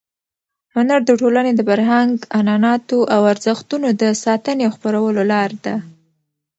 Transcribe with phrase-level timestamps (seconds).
[0.75, 5.75] هنر د ټولنې د فرهنګ، عنعناتو او ارزښتونو د ساتنې او خپرولو لار ده.